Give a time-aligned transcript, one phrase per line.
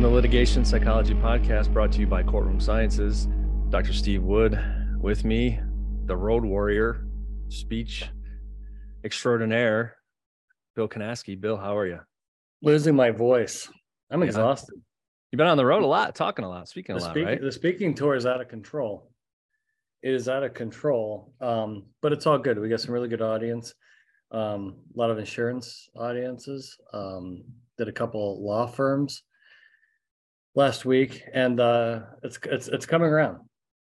[0.00, 3.28] Welcome to Litigation Psychology Podcast, brought to you by Courtroom Sciences.
[3.68, 3.92] Dr.
[3.92, 4.58] Steve Wood
[4.98, 5.60] with me,
[6.06, 7.06] the road warrior,
[7.50, 8.08] speech
[9.04, 9.96] extraordinaire,
[10.74, 11.38] Bill Kanasky.
[11.38, 12.00] Bill, how are you?
[12.62, 13.70] Losing my voice.
[14.10, 14.28] I'm Yeah.
[14.28, 14.76] exhausted.
[15.30, 17.26] You've been on the road a lot, talking a lot, speaking a The, lot, speak-
[17.26, 17.38] right?
[17.42, 19.12] the speaking tour is out of control.
[20.00, 22.58] It is out of control, um, but it's all good.
[22.58, 23.74] We got some really good audience.
[24.30, 26.80] Um, a lot of insurance audiences.
[26.94, 27.44] Um,
[27.76, 29.24] did a couple law firms
[30.54, 33.38] last week, and uh, it's it's it's coming around.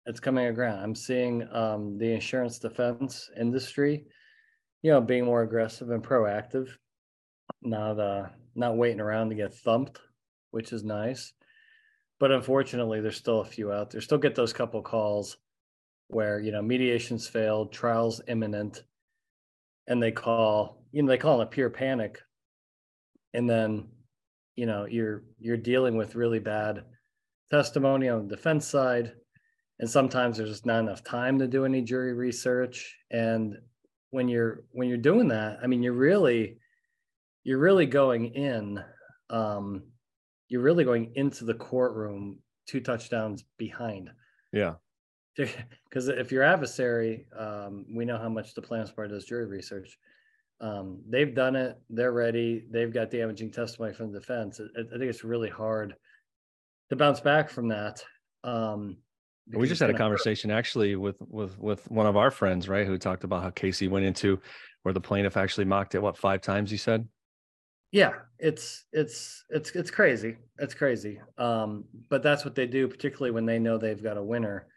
[0.05, 0.83] It's coming around.
[0.83, 4.05] I'm seeing um, the insurance defense industry,
[4.81, 6.69] you know, being more aggressive and proactive,
[7.61, 9.99] not uh, not waiting around to get thumped,
[10.51, 11.33] which is nice
[12.19, 15.37] but unfortunately there's still a few out there still get those couple calls
[16.07, 18.83] where you know mediations failed trials imminent
[19.87, 22.19] and they call you know they call it a pure panic
[23.33, 23.87] and then
[24.55, 26.83] you know you're you're dealing with really bad
[27.49, 29.13] testimony on the defense side
[29.79, 32.95] and sometimes there's just not enough time to do any jury research.
[33.11, 33.57] And
[34.11, 36.57] when you're when you're doing that i mean you're really
[37.43, 38.81] you're really going in
[39.29, 39.83] um
[40.47, 44.09] you're really going into the courtroom two touchdowns behind.
[44.53, 44.75] Yeah.
[45.35, 49.97] because if your adversary um, we know how much the plaintiff's bar does jury research
[50.61, 54.97] um, they've done it they're ready they've got damaging testimony from the defense i, I
[54.97, 55.95] think it's really hard
[56.89, 58.03] to bounce back from that
[58.43, 58.97] um,
[59.53, 60.03] We just had a gonna hurt.
[60.03, 63.87] conversation actually with with with one of our friends, right, who talked about how Casey
[63.87, 64.39] went into
[64.83, 67.07] where the plaintiff actually mocked it what five times he said.
[67.91, 73.31] yeah it's it's it's it's crazy it's crazy um but that's what they do particularly
[73.31, 74.67] when they know they've got a winner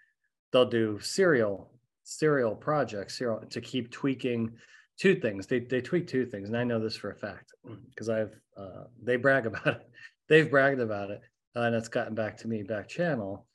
[0.52, 1.70] they'll do serial
[2.04, 4.52] serial projects serial to keep tweaking
[4.98, 7.52] two things they they tweak two things and i know this for a fact
[7.90, 9.88] because i've uh they brag about it
[10.28, 11.20] they've bragged about it
[11.56, 13.46] uh, and it's gotten back to me back channel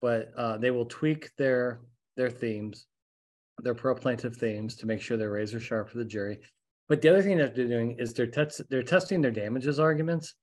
[0.00, 1.80] but uh they will tweak their
[2.16, 2.86] their themes
[3.60, 6.38] their pro plaintiff themes to make sure they're razor sharp for the jury
[6.88, 10.34] but the other thing that they're doing is they're test they're testing their damages arguments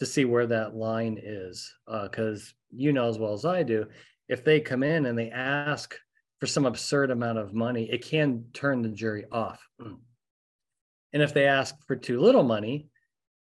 [0.00, 1.72] to see where that line is.
[1.86, 3.86] Because you know as well as I do,
[4.28, 5.94] if they come in and they ask
[6.42, 9.64] for some absurd amount of money, it can turn the jury off.
[9.78, 12.88] And if they ask for too little money,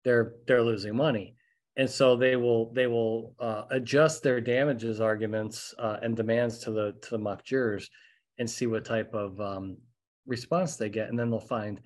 [0.04, 1.36] they're they're losing money.
[1.76, 6.72] And so they will they will uh, adjust their damages arguments uh, and demands to
[6.72, 7.88] the to the mock jurors
[8.40, 9.78] and see what type of um,
[10.26, 11.80] response they get, and then they'll find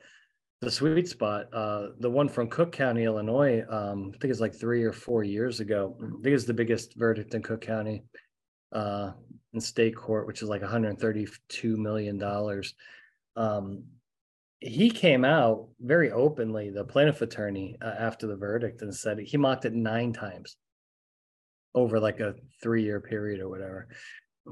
[0.61, 1.53] the sweet spot.
[1.53, 5.25] Uh, the one from Cook County, Illinois, um, I think it's like three or four
[5.25, 5.93] years ago.
[6.01, 8.05] I think it's the biggest verdict in Cook County
[8.71, 9.11] uh,
[9.59, 12.73] state court, which is like 132 million dollars.
[13.35, 13.83] Um,
[14.59, 19.37] he came out very openly, the plaintiff attorney, uh, after the verdict, and said he
[19.37, 20.55] mocked it nine times
[21.73, 23.87] over like a three-year period or whatever,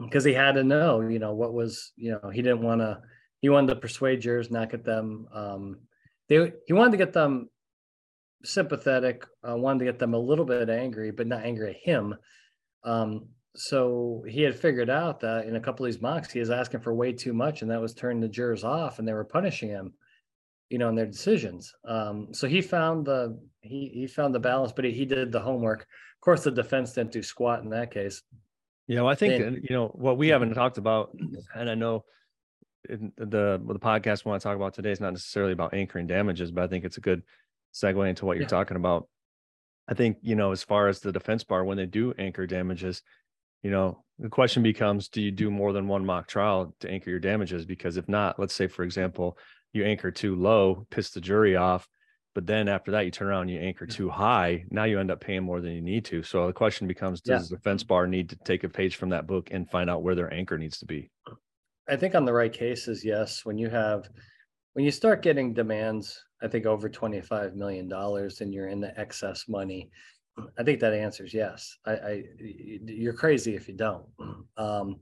[0.03, 2.99] because he had to know, you know, what was, you know, he didn't want to.
[3.41, 5.77] He wanted to persuade jurors, not get them um,
[6.29, 7.49] they he wanted to get them
[8.45, 12.15] sympathetic uh, wanted to get them a little bit angry but not angry at him
[12.85, 16.51] um, so he had figured out that in a couple of these mocks he was
[16.51, 19.23] asking for way too much and that was turning the jurors off and they were
[19.23, 19.93] punishing him
[20.69, 24.71] you know in their decisions um, so he found the he he found the balance
[24.71, 27.91] but he, he did the homework of course the defense didn't do squat in that
[27.91, 28.21] case
[28.87, 31.11] You know, I think And- uh, you know what we haven't talked about,
[31.55, 32.05] and I know
[32.89, 36.07] in the the podcast we want to talk about today is not necessarily about anchoring
[36.07, 37.21] damages, but I think it's a good
[37.73, 38.57] segue into what you're Yeah.
[38.59, 39.07] talking about.
[39.87, 43.01] I think you know, as far as the defense bar, when they do anchor damages,
[43.63, 47.09] you know, the question becomes: Do you do more than one mock trial to anchor
[47.09, 47.65] your damages?
[47.65, 49.37] Because if not, let's say, for example,
[49.73, 51.87] you anchor too low, piss the jury off,
[52.35, 53.93] but then after that you turn around and you anchor mm.
[53.93, 54.63] too high.
[54.69, 56.23] Now you end up paying more than you need to.
[56.23, 57.37] So the question becomes: Yeah.
[57.37, 60.03] Does the defense bar need to take a page from that book and find out
[60.03, 61.09] where their anchor needs to be?
[61.87, 63.45] I think on the right cases, yes.
[63.45, 64.09] When you have,
[64.73, 68.97] when you start getting demands, I think over twenty-five million dollars, and you're in the
[68.99, 69.89] excess money,
[70.57, 71.77] I think that answers yes.
[71.85, 74.05] I you're crazy if you don't.
[74.57, 74.99] Um,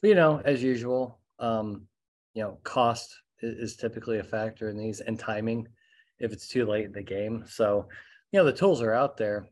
[0.00, 1.86] but you know, as usual, um,
[2.34, 5.68] you know, cost is, is typically a factor in these, and timing,
[6.18, 7.44] if it's too late in the game.
[7.46, 7.86] So,
[8.32, 9.46] you know, the tools are out there,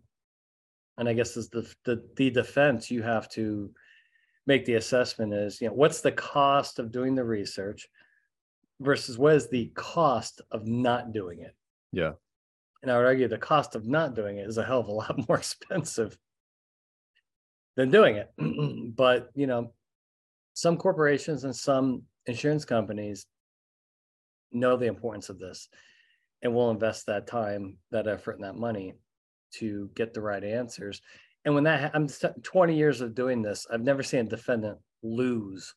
[0.98, 3.70] and I guess as the the the defense, you have to
[4.46, 7.88] make the assessment is, you know, what's the cost of doing the research
[8.80, 11.54] versus what is the cost of not doing it?
[11.92, 12.12] Yeah.
[12.82, 14.92] And I would argue the cost of not doing it is a hell of a
[15.02, 16.16] lot more expensive
[17.76, 18.30] than doing it.
[18.96, 19.72] but, you know,
[20.54, 23.26] some corporations and some insurance companies
[24.52, 25.68] know the importance of this
[26.42, 28.94] and will invest that time, that effort, and that money
[29.52, 31.02] to get the right answers.
[31.44, 32.08] And when that I'm
[32.42, 35.74] 20 years of doing this, I've never seen a defendant lose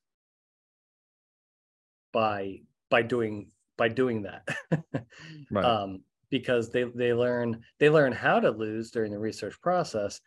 [2.11, 2.59] by
[2.89, 3.47] by doing
[3.77, 4.47] by doing that.
[5.51, 5.65] right.
[5.65, 6.01] Um,
[6.33, 10.19] because they they learn they learn how to lose during the research process.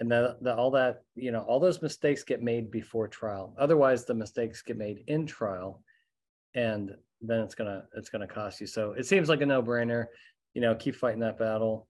[0.00, 3.54] And that, that all that you know all those mistakes get made before trial.
[3.56, 5.84] Otherwise the mistakes get made in trial
[6.56, 8.66] and then it's gonna it's gonna cost you.
[8.66, 10.06] So it seems like a no-brainer
[10.54, 11.86] you know keep fighting that battle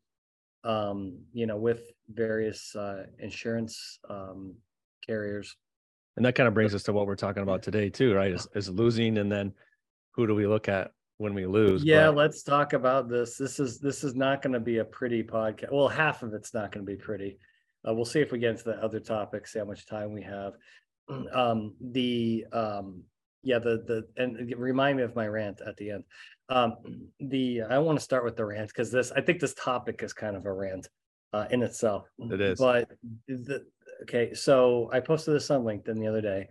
[0.64, 1.80] um you know with
[2.10, 4.54] various uh insurance um
[5.06, 5.56] carriers.
[6.18, 8.32] And that kind of brings us to what we're talking about today too right?
[8.32, 9.54] Is, is losing and then
[10.10, 10.90] who do we look at
[11.22, 12.16] when we lose yeah but...
[12.16, 15.72] let's talk about this this is this is not going to be a pretty podcast
[15.72, 17.38] well half of it's not going to be pretty
[17.86, 20.22] uh, we'll see if we get into the other topics, see how much time we
[20.22, 20.54] have.
[21.34, 23.02] Um, the um,
[23.42, 26.04] yeah, the the and remind me of my rant at the end.
[26.48, 26.76] Um,
[27.18, 30.12] the I want to start with the rant because this I think this topic is
[30.12, 30.86] kind of a rant
[31.32, 32.08] uh, in itself.
[32.18, 32.60] It is.
[32.60, 32.92] But
[33.26, 33.66] the,
[34.04, 36.48] okay, so I posted this on LinkedIn the other day,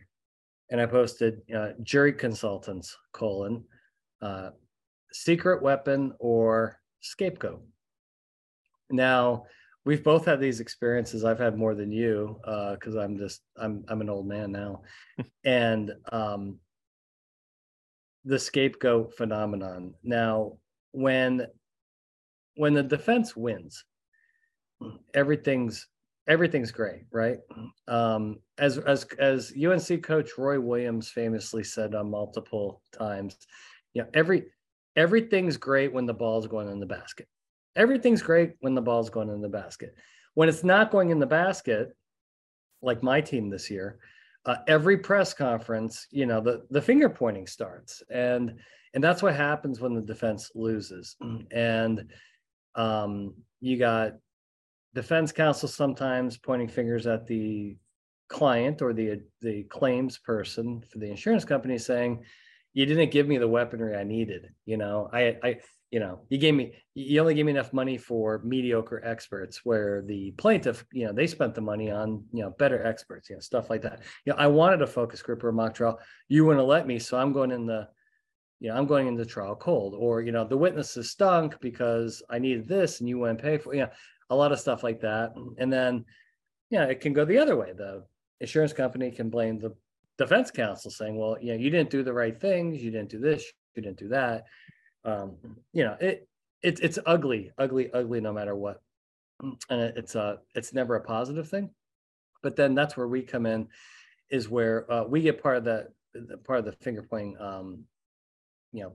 [0.69, 3.63] and I posted uh, jury consultants colon
[4.21, 4.51] uh,
[5.11, 7.63] secret weapon or scapegoat.
[8.89, 9.45] Now
[9.85, 11.25] we've both had these experiences.
[11.25, 14.81] I've had more than you because uh, I'm just I'm I'm an old man now,
[15.43, 16.59] and um,
[18.25, 19.93] the scapegoat phenomenon.
[20.03, 20.57] Now,
[20.91, 21.47] when
[22.55, 23.83] when the defense wins,
[25.13, 25.87] everything's
[26.27, 27.39] everything's great, right?
[27.87, 33.37] Um, as as as UNC coach Roy Williams famously said on multiple times,
[33.93, 34.45] you know, every
[34.95, 37.27] everything's great when the ball's going in the basket
[37.75, 39.95] everything's great when the ball's going in the basket.
[40.33, 41.95] When it's not going in the basket,
[42.81, 43.99] like my team this year,
[44.45, 48.55] uh, every press conference, you know, the the finger pointing starts, and
[48.93, 51.15] and that's what happens when the defense loses.
[51.51, 52.11] And
[52.75, 54.13] um, you got
[54.95, 57.77] defense counsel sometimes pointing fingers at the
[58.29, 62.23] client or the the claims person for the insurance company, saying,
[62.73, 65.59] "You didn't give me the weaponry I needed." You know, I I
[65.91, 70.01] you know you gave me you only gave me enough money for mediocre experts where
[70.01, 73.41] the plaintiff you know they spent the money on you know better experts you know
[73.41, 74.01] stuff like that.
[74.25, 75.99] You know i wanted a focus group or a mock trial.
[76.29, 77.89] You wouldn't let me so i'm going in the
[78.61, 79.93] you know i'm going into trial cold.
[79.97, 83.73] Or you know the witnesses stunk because i needed this and you wouldn't pay for
[83.73, 83.89] you know
[84.29, 85.33] a lot of stuff like that.
[85.57, 86.05] And then
[86.69, 87.73] you know it can go the other way.
[87.75, 88.05] The
[88.39, 89.75] insurance company can blame the
[90.23, 93.19] defense counsel saying well you know you didn't do the right things you didn't do
[93.19, 94.45] this you didn't do that
[95.03, 95.35] um,
[95.73, 96.27] you know, it
[96.61, 98.81] it's it's ugly, ugly, ugly, no matter what,
[99.41, 101.69] and it, it's a it's never a positive thing.
[102.43, 103.67] But then that's where we come in,
[104.29, 105.87] is where uh, we get part of the,
[106.43, 107.83] part of the finger pointing, um,
[108.73, 108.93] you know,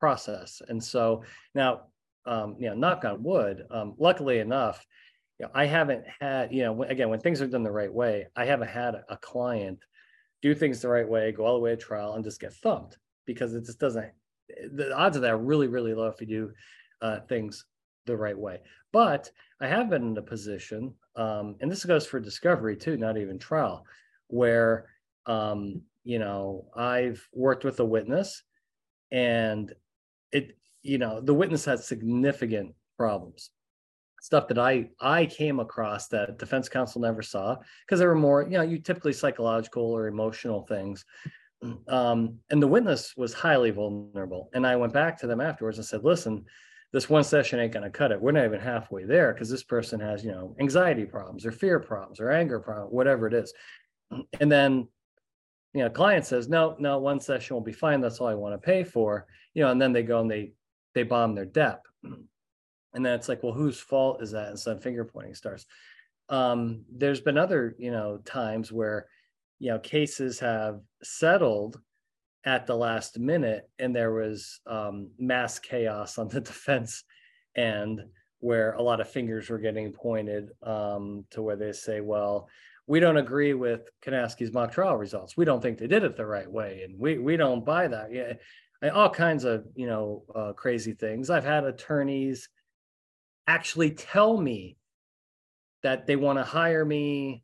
[0.00, 0.60] process.
[0.68, 1.22] And so
[1.54, 1.82] now,
[2.26, 3.64] um, you know, knock on wood.
[3.70, 4.84] Um, luckily enough,
[5.54, 8.68] I haven't had, you know, again, when things are done the right way, I haven't
[8.68, 9.78] had a client
[10.42, 12.98] do things the right way, go all the way to trial, and just get thumped
[13.26, 14.10] because it just doesn't
[14.72, 16.52] the odds of that are really, really low if you do
[17.02, 17.64] uh, things
[18.06, 18.60] the right way.
[18.92, 23.16] But I have been in a position, um, and this goes for discovery too, not
[23.16, 23.84] even trial,
[24.28, 24.86] where
[25.26, 28.42] um, you know I've worked with a witness,
[29.12, 29.72] and
[30.32, 33.50] it you know the witness had significant problems,
[34.20, 38.42] stuff that I I came across that defense counsel never saw because there were more
[38.42, 41.04] you know you typically psychological or emotional things
[41.88, 44.50] um, and the witness was highly vulnerable.
[44.54, 46.44] And I went back to them afterwards and said, listen,
[46.92, 48.20] this one session ain't going to cut it.
[48.20, 51.78] We're not even halfway there because this person has, you know, anxiety problems or fear
[51.78, 53.52] problems or anger problems, whatever it is.
[54.40, 54.88] And then,
[55.72, 58.00] you know, client says, no, no, one session will be fine.
[58.00, 60.52] That's all I want to pay for, you know, and then they go and they,
[60.94, 61.86] they bomb their dep.
[62.94, 64.48] And then it's like, well, whose fault is that?
[64.48, 65.66] And some finger pointing starts.
[66.28, 69.06] Um, there's been other, you know, times where,
[69.60, 71.78] you know cases have settled
[72.44, 77.04] at the last minute and there was um, mass chaos on the defense
[77.56, 78.00] end
[78.40, 82.48] where a lot of fingers were getting pointed um, to where they say well
[82.86, 86.26] we don't agree with Kanasky's mock trial results we don't think they did it the
[86.26, 88.32] right way and we we don't buy that yeah
[88.90, 92.48] all kinds of you know uh, crazy things i've had attorneys
[93.50, 94.76] actually tell me
[95.82, 97.42] that they want to hire me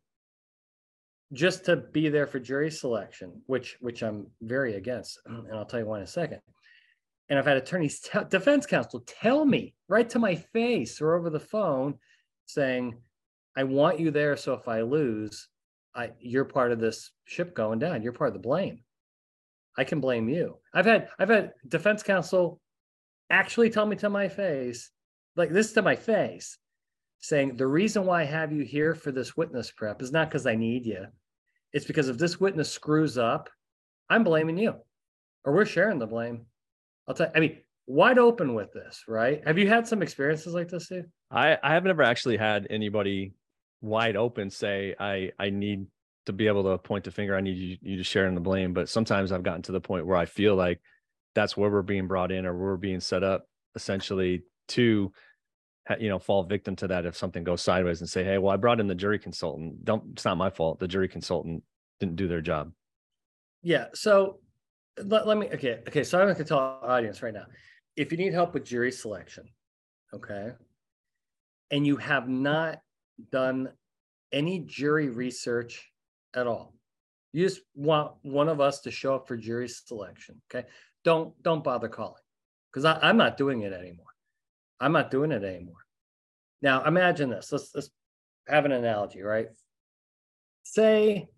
[1.33, 5.81] just to be there for jury selection, which which I'm very against, and I'll tell
[5.81, 6.41] you why in a second.
[7.29, 11.29] And I've had attorneys, t- defense counsel, tell me right to my face or over
[11.29, 11.99] the phone,
[12.45, 12.97] saying,
[13.57, 15.49] "I want you there, so if I lose,
[15.93, 18.03] I you're part of this ship going down.
[18.03, 18.85] You're part of the blame.
[19.77, 22.61] I can blame you." I've had I've had defense counsel
[23.29, 24.93] actually tell me to my face,
[25.37, 26.59] like this to my face,
[27.21, 30.47] saying the reason why I have you here for this witness prep is not because
[30.47, 31.07] I need you.
[31.73, 33.51] It's because if this witness screws up,
[34.09, 34.75] I'm blaming you,
[35.45, 36.47] or we're sharing the blame.
[37.07, 37.27] I'll tell.
[37.27, 39.43] you, I mean, wide open with this, right?
[39.47, 41.05] Have you had some experiences like this, Steve?
[41.31, 43.35] I I have never actually had anybody
[43.81, 45.87] wide open say I I need
[46.27, 47.37] to be able to point the finger.
[47.37, 48.73] I need you, you to share in the blame.
[48.73, 50.81] But sometimes I've gotten to the point where I feel like
[51.35, 55.13] that's where we're being brought in or we're being set up essentially to
[55.99, 58.57] you know fall victim to that if something goes sideways and say hey well i
[58.57, 59.85] brought in the jury consultant.
[59.85, 60.79] Don't it's not my fault.
[60.79, 61.63] The jury consultant
[62.01, 62.73] didn't do their job.
[63.63, 64.41] Yeah so
[65.03, 67.47] let, let me okay okay so i'm going to tell our audience right now.
[67.97, 69.45] If you need help with jury selection
[70.15, 70.53] okay
[71.71, 72.81] and you have not
[73.33, 73.71] done
[74.33, 75.91] any jury research
[76.35, 76.75] at all
[77.33, 80.67] you just want one of us to show up for jury selection okay?
[81.05, 82.23] Don't don't bother calling
[82.73, 84.06] because i'm not doing it anymore
[84.81, 85.85] I'm not doing it anymore.
[86.63, 87.51] Now imagine this.
[87.53, 87.91] Let's let's
[88.49, 89.49] have an analogy, right?
[90.63, 91.29] Say,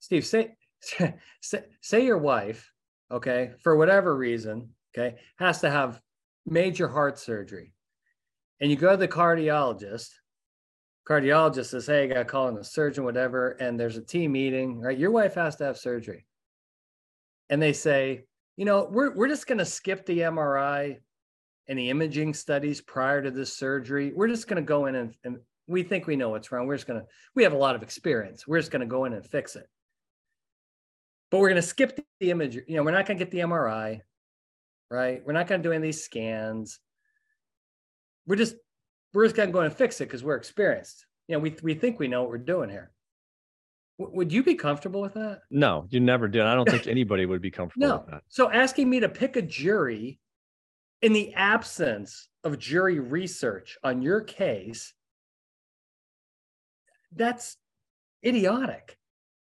[0.00, 0.56] Steve, say
[1.40, 2.70] say, say your wife,
[3.10, 6.00] okay, for whatever reason, okay, has to have
[6.46, 7.72] major heart surgery.
[8.60, 10.10] And you go to the cardiologist,
[11.08, 13.50] cardiologist says, Hey, I got to call in the surgeon, whatever.
[13.50, 14.98] And there's a team meeting, right?
[14.98, 16.26] Your wife has to have surgery.
[17.50, 18.24] And they say,
[18.56, 20.98] you know, we're we're just going to skip the MRI
[21.68, 24.12] and the imaging studies prior to this surgery.
[24.14, 26.66] We're just going to go in and, and we think we know what's wrong.
[26.66, 28.46] We're just going to we have a lot of experience.
[28.46, 29.66] We're just going to go in and fix it.
[31.30, 32.54] But we're going to skip the image.
[32.54, 34.00] You know, we're not going to get the MRI,
[34.90, 35.22] right?
[35.24, 36.78] We're not going to do any of these scans.
[38.26, 38.56] We're just
[39.12, 41.06] we're just going to go and fix it because we're experienced.
[41.26, 42.93] You know, we we think we know what we're doing here
[43.98, 45.40] would you be comfortable with that?
[45.50, 46.42] No, you never did.
[46.42, 47.96] I don't think anybody would be comfortable no.
[47.98, 48.22] with that.
[48.28, 50.18] So asking me to pick a jury
[51.02, 54.92] in the absence of jury research on your case,
[57.14, 57.56] that's
[58.24, 58.98] idiotic.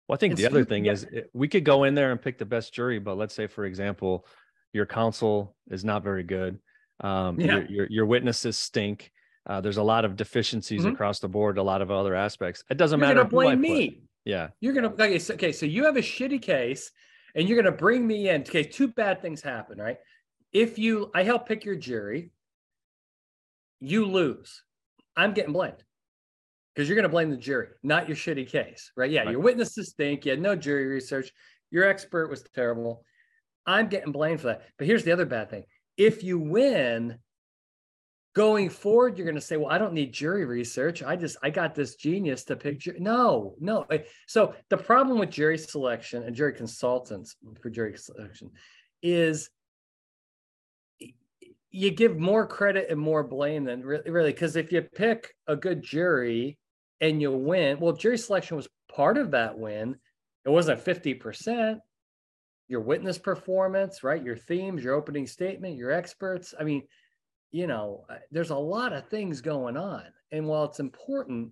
[0.08, 2.44] Well, I think the other thing is we could go in there and pick the
[2.44, 4.26] best jury, but let's say, for example,
[4.72, 6.58] your counsel is not very good.
[6.98, 7.46] Um, yeah.
[7.46, 9.12] your, your, your witnesses stink.
[9.46, 10.92] Uh, there's a lot of deficiencies mm-hmm.
[10.92, 12.64] across the board, a lot of other aspects.
[12.70, 13.24] It doesn't You're matter.
[13.24, 14.02] Blame me.
[14.30, 14.48] Yeah.
[14.60, 15.50] You're gonna okay so, okay.
[15.50, 16.92] So you have a shitty case,
[17.34, 18.42] and you're gonna bring me in.
[18.42, 19.98] Okay, two bad things happen, right?
[20.52, 22.30] If you, I help pick your jury,
[23.80, 24.62] you lose.
[25.16, 25.82] I'm getting blamed
[26.72, 29.10] because you're gonna blame the jury, not your shitty case, right?
[29.10, 29.32] Yeah, right.
[29.32, 30.24] your witnesses stink.
[30.24, 31.32] You had no jury research.
[31.72, 33.02] Your expert was terrible.
[33.66, 34.62] I'm getting blamed for that.
[34.78, 35.64] But here's the other bad thing:
[35.96, 37.18] if you win,
[38.40, 41.50] going forward you're going to say well i don't need jury research i just i
[41.50, 42.98] got this genius to pick jury.
[42.98, 48.50] no no eh, so the problem with jury selection and jury consultants for jury selection
[49.02, 49.50] is
[51.70, 55.82] you give more credit and more blame than really because if you pick a good
[55.82, 56.56] jury
[57.02, 59.94] and you win well jury selection was part of that win
[60.46, 61.78] it wasn't 50%
[62.68, 66.82] your witness performance right your themes your opening statement your experts i mean
[67.50, 70.04] you know, uh, there's a lot of things going on.
[70.32, 71.50] And while it's important,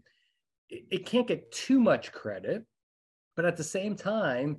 [0.71, 2.65] it, can't get too much credit.
[3.37, 4.59] But at the same time,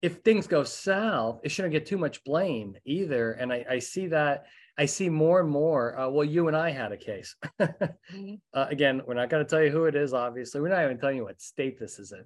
[0.00, 3.32] if things go south, it shouldn't get too much blame either.
[3.32, 4.46] And I, I see that.
[4.78, 5.98] I see more and more.
[5.98, 7.36] Uh, well, you and I had a case.
[7.60, 8.34] mm-hmm.
[8.54, 10.14] uh, again, we're not going to tell you who it is.
[10.14, 12.24] Obviously, we're not even telling you what state this is in.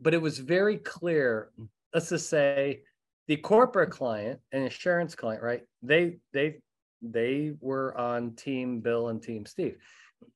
[0.00, 1.50] But it was very clear.
[1.92, 2.82] Let's just say
[3.26, 5.62] the corporate client and insurance client, right?
[5.82, 6.60] They they
[7.02, 9.76] they were on team Bill and team Steve.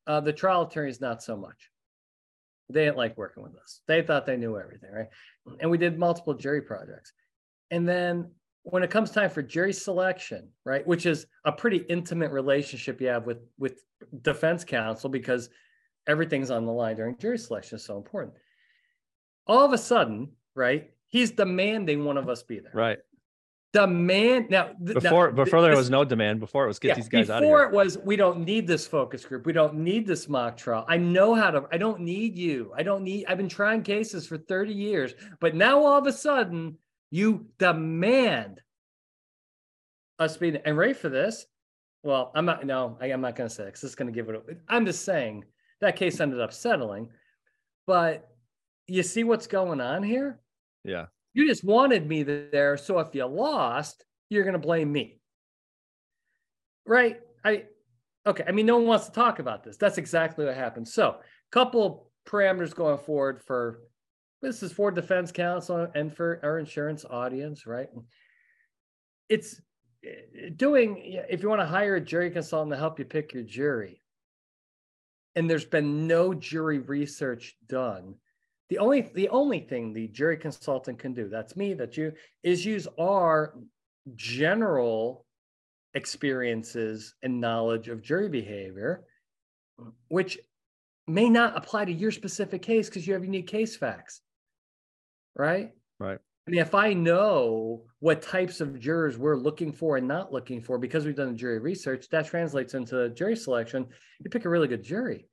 [0.06, 1.70] Uh, the trial attorneys, not so much.
[2.70, 3.80] They didn't like working with us.
[3.86, 5.08] They thought they knew everything, right?
[5.60, 7.12] And we did multiple jury projects.
[7.70, 8.30] And then
[8.62, 13.08] when it comes time for jury selection, right, which is a pretty intimate relationship you
[13.08, 13.84] have with with
[14.22, 15.50] defense counsel because
[16.06, 18.34] everything's on the line during jury selection is so important.
[19.46, 22.72] All of a sudden, right, he's demanding one of us be there.
[22.72, 22.98] Right.
[23.74, 26.38] Demand now th- before now, before there was no demand.
[26.38, 27.56] Before it was get yeah, these guys out of here.
[27.56, 29.46] Before it was we don't need this focus group.
[29.46, 30.84] We don't need this mock trial.
[30.88, 31.64] I know how to.
[31.72, 32.72] I don't need you.
[32.76, 33.26] I don't need.
[33.26, 36.78] I've been trying cases for thirty years, but now all of a sudden
[37.10, 38.60] you demand
[40.20, 41.44] us being and ready for this.
[42.04, 42.64] Well, I'm not.
[42.64, 44.60] No, I, am not going to say because it's going to give it.
[44.68, 45.44] I'm just saying
[45.80, 47.08] that case ended up settling,
[47.88, 48.28] but
[48.86, 50.38] you see what's going on here.
[50.84, 51.06] Yeah.
[51.34, 52.76] You just wanted me there.
[52.76, 55.20] So if you lost, you're going to blame me.
[56.86, 57.20] Right?
[57.44, 57.64] I,
[58.26, 58.44] okay.
[58.46, 59.76] I mean, no one wants to talk about this.
[59.76, 60.88] That's exactly what happened.
[60.88, 61.16] So,
[61.50, 63.80] couple parameters going forward for
[64.42, 67.88] this is for defense counsel and for our insurance audience, right?
[69.28, 69.60] It's
[70.56, 71.00] doing
[71.30, 74.02] if you want to hire a jury consultant to help you pick your jury
[75.34, 78.14] and there's been no jury research done
[78.70, 82.64] the only the only thing the jury consultant can do that's me that you is
[82.64, 83.54] use our
[84.14, 85.24] general
[85.94, 89.04] experiences and knowledge of jury behavior
[90.08, 90.38] which
[91.06, 94.22] may not apply to your specific case because you have unique case facts
[95.36, 100.06] right right I mean, if I know what types of jurors we're looking for and
[100.06, 103.86] not looking for because we've done the jury research, that translates into jury selection.
[104.20, 105.26] You pick a really good jury.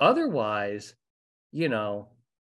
[0.00, 0.94] Otherwise,
[1.52, 2.08] you know,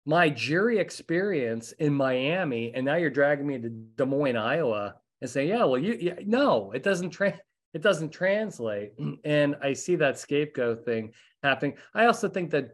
[0.06, 5.29] my jury experience in Miami, and now you're dragging me to Des Moines, Iowa, and
[5.29, 7.39] say, yeah, well, you, yeah, no, it doesn't tra-
[7.74, 8.94] it doesn't translate.
[9.24, 11.13] And I see that scapegoat thing
[11.44, 11.75] happening.
[11.94, 12.72] I also think that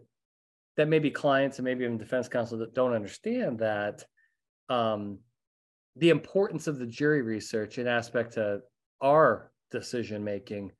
[0.77, 4.03] that maybe clients and maybe even defense counsel that don't understand that
[4.67, 5.19] um,
[5.95, 8.61] the importance of the jury research in aspect to
[9.01, 10.71] our decision making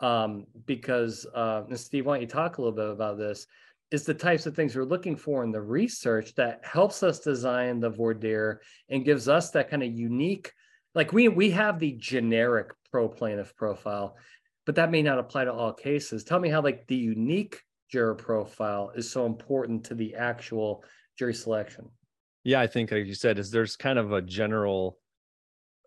[0.00, 3.46] um, because uh, Steve, why don't you talk a little bit about this?
[3.90, 7.80] Is the types of things we're looking for in the research that helps us design
[7.80, 10.52] the voir dire and gives us that kind of unique,
[10.94, 14.16] like we we have the generic pro plaintiff profile,
[14.66, 16.22] but that may not apply to all cases.
[16.22, 20.84] Tell me how like the unique juror profile is so important to the actual
[21.18, 21.88] jury selection.
[22.44, 24.98] Yeah, I think like you said, is there's kind of a general,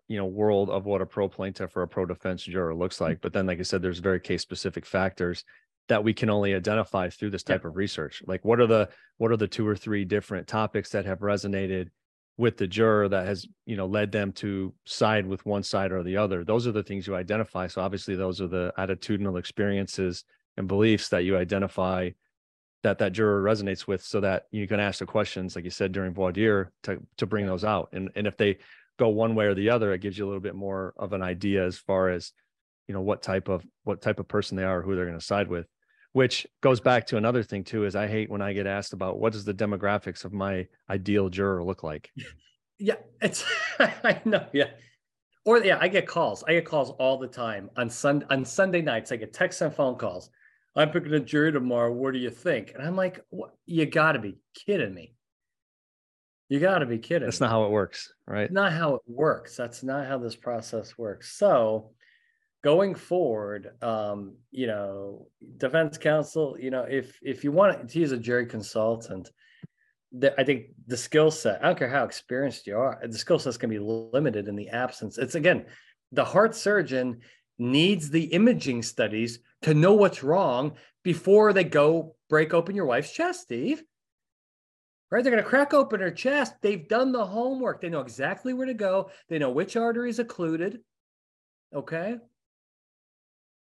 [0.08, 3.16] you know, world of what a pro plaintiff or a pro defense juror looks like.
[3.16, 3.22] Mm-hmm.
[3.22, 5.44] But then, like I said, there's very case specific factors
[5.92, 7.68] that we can only identify through this type yeah.
[7.68, 8.22] of research.
[8.26, 11.88] Like what are the what are the two or three different topics that have resonated
[12.38, 16.02] with the juror that has, you know, led them to side with one side or
[16.02, 16.44] the other.
[16.44, 17.66] Those are the things you identify.
[17.66, 20.24] So obviously those are the attitudinal experiences
[20.56, 22.10] and beliefs that you identify
[22.82, 25.92] that that juror resonates with so that you can ask the questions like you said
[25.92, 28.58] during voir dire to to bring those out and and if they
[28.98, 31.22] go one way or the other it gives you a little bit more of an
[31.22, 32.32] idea as far as
[32.88, 35.24] you know what type of what type of person they are who they're going to
[35.24, 35.66] side with
[36.12, 39.18] which goes back to another thing too is i hate when i get asked about
[39.18, 42.10] what does the demographics of my ideal juror look like
[42.78, 43.44] yeah it's
[43.78, 44.70] i know yeah
[45.44, 48.82] or yeah i get calls i get calls all the time on sun on sunday
[48.82, 50.30] nights i get texts and phone calls
[50.74, 51.92] I'm picking a jury tomorrow.
[51.92, 52.72] What do you think?
[52.74, 53.54] And I'm like, what?
[53.66, 55.14] you got to be kidding me.
[56.48, 57.26] You got to be kidding.
[57.26, 57.46] That's me.
[57.46, 58.50] not how it works, right?
[58.50, 59.56] Not how it works.
[59.56, 61.36] That's not how this process works.
[61.36, 61.90] So,
[62.62, 68.12] going forward, um, you know, defense counsel, you know, if if you want to use
[68.12, 69.30] a jury consultant,
[70.12, 71.62] the, I think the skill set.
[71.62, 74.68] I don't care how experienced you are, the skill set's to be limited in the
[74.68, 75.18] absence.
[75.18, 75.66] It's again,
[76.12, 77.20] the heart surgeon
[77.58, 80.72] needs the imaging studies to know what's wrong
[81.02, 83.82] before they go break open your wife's chest, Steve.
[85.10, 85.22] Right?
[85.22, 86.54] They're going to crack open her chest.
[86.62, 87.82] They've done the homework.
[87.82, 89.10] They know exactly where to go.
[89.28, 90.80] They know which artery is occluded.
[91.74, 92.16] Okay.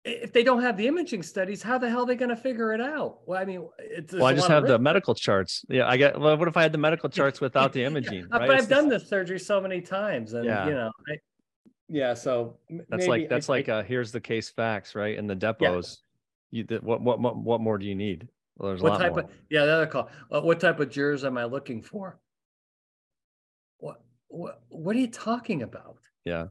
[0.08, 2.74] If they don't have the imaging studies, how the hell are they going to figure
[2.74, 3.22] it out?
[3.26, 5.66] Well, I mean, it's well, I just have the medical charts.
[5.68, 6.20] Yeah, I get.
[6.20, 8.28] Well, what if I had the medical charts without the imaging?
[8.32, 8.48] yeah, right?
[8.48, 10.68] But I've done this surgery so many times, and yeah.
[10.68, 11.16] you know, I,
[11.88, 12.58] yeah so
[12.90, 16.02] that's like that's I, like uh here's the case facts right in the depots
[16.52, 16.64] yeah.
[16.70, 19.22] you what, what what what more do you need well, there's what type more.
[19.22, 22.20] of yeah the other call uh, what type of jurors am i looking for
[23.78, 26.46] what what what are you talking about yeah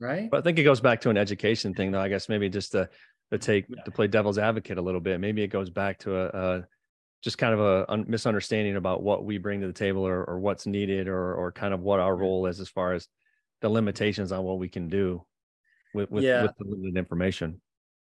[0.00, 2.48] right but i think it goes back to an education thing though i guess maybe
[2.48, 2.88] just to
[3.30, 3.82] to take yeah.
[3.84, 6.66] to play devil's advocate a little bit maybe it goes back to a, a
[7.22, 10.38] just kind of a un- misunderstanding about what we bring to the table or, or
[10.38, 13.08] what's needed or or kind of what our role is as far as
[13.60, 15.24] the limitations on what we can do
[15.94, 16.42] with with, yeah.
[16.42, 17.60] with the limited information.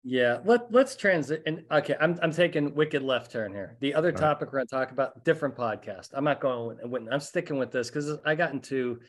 [0.04, 3.78] Yeah, let let's transit and okay, I'm I'm taking wicked left turn here.
[3.82, 4.54] The other All topic right.
[4.54, 6.10] we're going to talk about different podcast.
[6.14, 9.00] I'm not going with, I'm sticking with this because I got into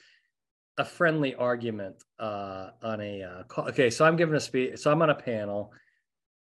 [0.79, 3.69] a friendly argument uh, on a uh, call.
[3.69, 4.79] Okay, so I'm giving a speech.
[4.79, 5.73] So I'm on a panel.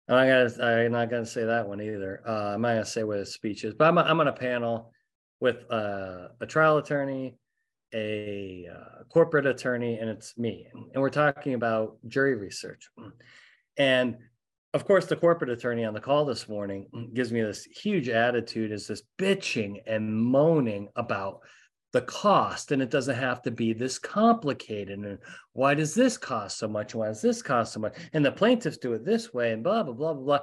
[0.07, 2.21] And I got I'm not going to say that one either.
[2.27, 4.33] Uh, I'm not going to say what his speech is, but I'm I'm on a
[4.33, 4.91] panel
[5.39, 7.37] with uh, a trial attorney,
[7.93, 12.87] a uh, corporate attorney and it's me and we're talking about jury research
[13.77, 14.15] and
[14.73, 18.71] of course the corporate attorney on the call this morning gives me this huge attitude
[18.71, 21.39] is this bitching and moaning about
[21.91, 25.17] the cost and it doesn't have to be this complicated and
[25.53, 28.77] why does this cost so much why does this cost so much and the plaintiffs
[28.77, 30.39] do it this way and blah blah blah blah blah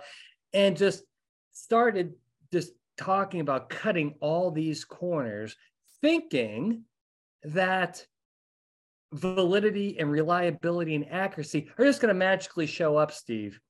[0.52, 1.04] and just
[1.52, 2.14] started
[2.52, 5.56] just talking about cutting all these corners
[6.00, 6.82] thinking
[7.44, 8.04] that
[9.12, 13.60] validity and reliability and accuracy are just going to magically show up, Steve,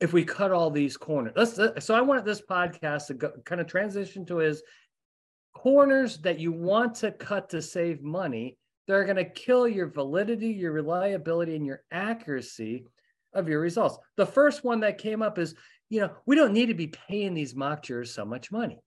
[0.00, 1.32] if we cut all these corners.
[1.36, 4.62] Let's, so I wanted this podcast to go, kind of transition to his
[5.62, 9.88] corners that you want to cut to save money that are going to kill your
[9.88, 12.84] validity, your reliability, and your accuracy
[13.34, 13.98] of your results.
[14.16, 15.56] The first one that came up is,
[15.90, 18.78] you know, we don't need to be paying these mock jurors so much money.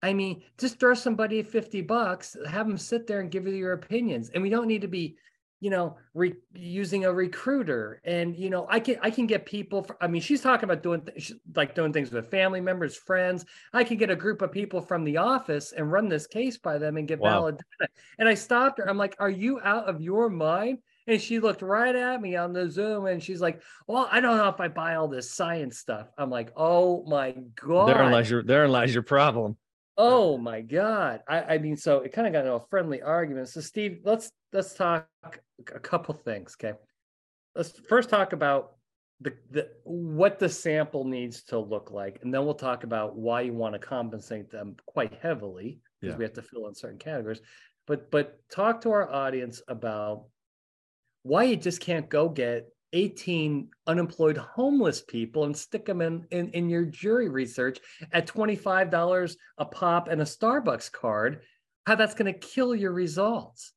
[0.00, 3.72] I mean, just throw somebody 50 bucks, have them sit there and give you your
[3.72, 4.30] opinions.
[4.30, 5.16] And we don't need to be
[5.60, 9.82] you know re- using a recruiter and you know i can i can get people
[9.82, 13.44] for, i mean she's talking about doing th- like doing things with family members friends.
[13.72, 16.78] I can get a group of people from the office and run this case by
[16.78, 17.30] them and get wow.
[17.30, 18.88] valid data and i stopped her.
[18.88, 20.78] I'm like are you out of your mind?
[21.06, 24.36] And she looked right at me on the zoom and she's like well i don't
[24.36, 26.08] know if i buy all this science stuff.
[26.16, 29.56] I'm like oh my god therein lies your therein lies your problem.
[30.00, 31.22] Oh my God.
[31.26, 33.48] I, I mean, so it kind of got into a friendly argument.
[33.48, 35.08] So Steve, let's let's talk
[35.74, 36.56] a couple things.
[36.58, 36.76] Okay.
[37.54, 38.72] Let's first talk about
[39.20, 42.20] the, the what the sample needs to look like.
[42.22, 46.18] And then we'll talk about why you want to compensate them quite heavily because yeah.
[46.18, 47.40] we have to fill in certain categories.
[47.86, 50.26] But but talk to our audience about
[51.22, 56.48] why you just can't go get 18 unemployed homeless people and stick them in, in,
[56.50, 57.78] in your jury research
[58.12, 61.42] at $25 a pop and a Starbucks card,
[61.86, 63.72] how that's going to kill your results.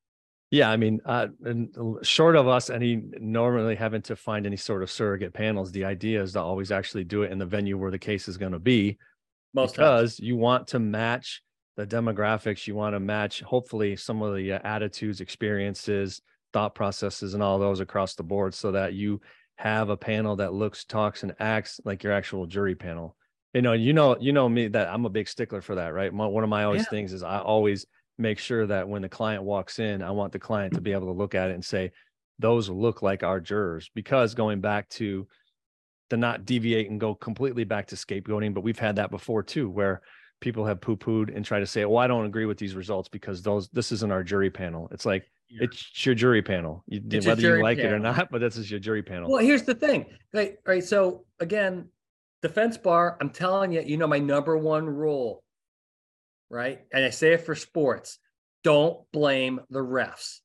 [0.52, 1.70] Yeah, I mean, uh, and
[2.04, 6.22] short of us any normally having to find any sort of surrogate panels, the idea
[6.22, 8.60] is to always actually do it in the venue where the case is going to
[8.60, 8.98] be,
[9.54, 10.20] Most because times.
[10.20, 11.42] you want to match
[11.78, 17.34] the demographics, you want to match hopefully some of the uh, attitudes, experiences, thought processes
[17.34, 19.22] and all those across the board so that you
[19.56, 23.16] have a panel that looks talks and acts like your actual jury panel
[23.54, 26.14] you know you know you know me that i'm a big stickler for that right
[26.14, 26.90] my, one of my always yeah.
[26.90, 27.86] things is i always
[28.17, 31.08] make sure that when the client walks in i want the client to be able
[31.08, 31.91] to look at it and say
[32.39, 35.28] those look like our jurors because going back to
[36.10, 39.69] the not deviate and go completely back to scapegoating but we've had that before too
[39.69, 40.02] where
[40.39, 43.41] people have poo-pooed and try to say well i don't agree with these results because
[43.41, 45.65] those this isn't our jury panel it's like yeah.
[45.65, 46.84] It's your jury panel.
[46.88, 47.91] You, whether you like panel.
[47.91, 49.30] it or not, but this is your jury panel.
[49.30, 50.06] Well, here's the thing.
[50.34, 50.84] Right, right.
[50.84, 51.89] So again,
[52.41, 55.43] defense bar, I'm telling you, you know my number one rule,
[56.52, 56.82] right?
[56.94, 58.20] And I say it for sports.
[58.64, 60.40] Don't blame the refs.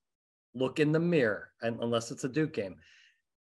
[0.55, 2.77] Look in the mirror, and unless it's a Duke game.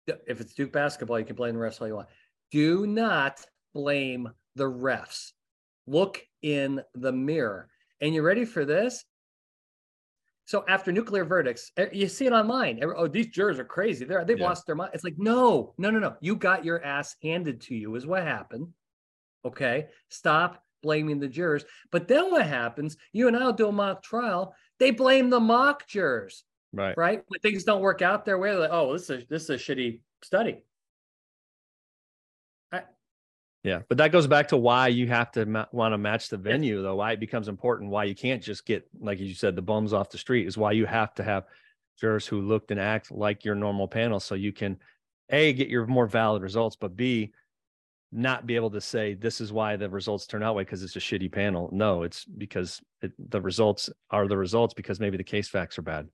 [0.06, 2.08] If it's Duke basketball, you can blame the refs all you want.
[2.50, 3.40] Do not
[3.72, 5.32] blame the refs.
[5.86, 7.68] Look in the mirror.
[8.00, 9.04] And you ready for this?
[10.44, 12.80] So after nuclear verdicts, you see it online.
[12.84, 14.04] Oh, these jurors are crazy.
[14.04, 14.46] They're, they've yeah.
[14.46, 14.92] lost their mind.
[14.94, 16.14] It's like, no, no, no, no.
[16.20, 18.68] You got your ass handed to you, is what happened.
[19.44, 19.86] Okay.
[20.08, 21.64] Stop blaming the jurors.
[21.90, 22.96] But then what happens?
[23.12, 24.54] You and I'll do a mock trial.
[24.78, 26.44] They blame the mock jurors.
[26.72, 26.96] Right.
[26.96, 27.22] Right.
[27.26, 29.56] When things don't work out their way, they're like, oh, this is this is a
[29.56, 30.62] shitty study.
[33.64, 36.36] Yeah, but that goes back to why you have to ma- want to match the
[36.36, 36.94] venue, though.
[36.94, 37.90] Why it becomes important.
[37.90, 40.70] Why you can't just get, like you said, the bums off the street is why
[40.70, 41.46] you have to have
[41.98, 44.78] jurors who looked and act like your normal panel, so you can
[45.30, 47.32] a get your more valid results, but b
[48.16, 50.96] not be able to say this is why the results turn out way because it's
[50.96, 51.68] a shitty panel.
[51.72, 55.82] No, it's because it, the results are the results because maybe the case facts are
[55.82, 56.08] bad.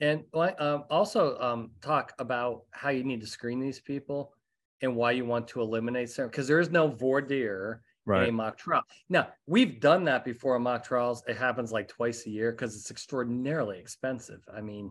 [0.00, 4.34] And um, also um, talk about how you need to screen these people
[4.82, 8.24] and why you want to eliminate certain because there is no voir dire right.
[8.24, 8.82] in a mock trial.
[9.08, 11.22] Now we've done that before in mock trials.
[11.26, 14.44] It happens like twice a year because it's extraordinarily expensive.
[14.54, 14.90] I mean,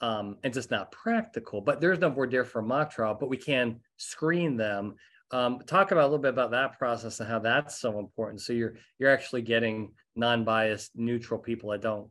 [0.00, 1.60] um, and just not practical.
[1.60, 4.94] But there's no voir dire for a mock trial, but we can screen them.
[5.32, 8.40] Um, talk about a little bit about that process and how that's so important.
[8.40, 12.08] So you're you're actually getting non-biased, neutral people that don't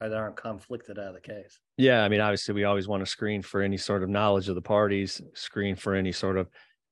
[0.00, 1.58] that aren't conflicted out of the case.
[1.78, 4.54] Yeah, I mean, obviously, we always want to screen for any sort of knowledge of
[4.54, 6.48] the parties, screen for any sort of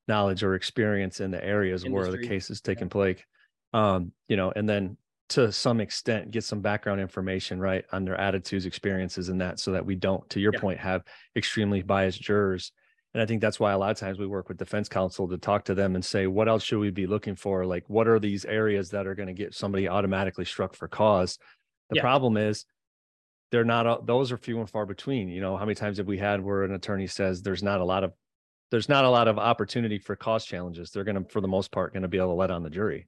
[0.08, 2.10] knowledge or experience in the areas Industry.
[2.10, 2.92] where the case is taking yeah.
[2.92, 3.18] place.
[3.72, 4.96] Um, you know, and then
[5.30, 9.72] to some extent get some background information right on their attitudes, experiences, and that, so
[9.72, 10.60] that we don't, to your yeah.
[10.60, 11.02] point, have
[11.36, 12.72] extremely biased jurors.
[13.14, 15.38] And I think that's why a lot of times we work with defense counsel to
[15.38, 17.64] talk to them and say, what else should we be looking for?
[17.64, 21.38] Like, what are these areas that are going to get somebody automatically struck for cause?
[21.90, 22.02] The yeah.
[22.02, 22.66] problem is
[23.54, 26.18] they're not those are few and far between you know how many times have we
[26.18, 28.12] had where an attorney says there's not a lot of
[28.72, 31.70] there's not a lot of opportunity for cause challenges they're going to for the most
[31.70, 33.06] part going to be able to let on the jury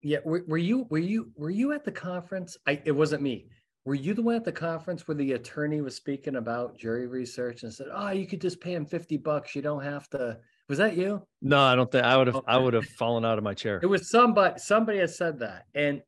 [0.00, 3.46] yeah were, were you were you were you at the conference i it wasn't me
[3.84, 7.62] were you the one at the conference where the attorney was speaking about jury research
[7.62, 10.78] and said oh you could just pay him 50 bucks you don't have to was
[10.78, 12.46] that you no i don't think i would have okay.
[12.52, 15.66] i would have fallen out of my chair it was somebody somebody had said that
[15.74, 16.02] and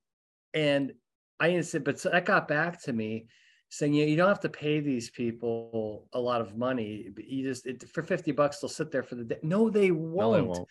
[0.55, 0.93] and
[1.41, 3.27] i didn't say but that got back to me
[3.69, 7.09] saying you, you don't have to pay these people a lot of money.
[7.17, 9.39] You just it, for 50 bucks, they'll sit there for the day.
[9.43, 10.17] No, they won't.
[10.17, 10.69] No, they won't.